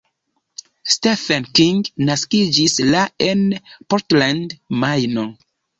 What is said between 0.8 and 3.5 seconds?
Stephen King naskiĝis la en